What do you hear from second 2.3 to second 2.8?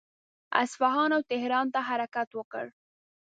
وکړ.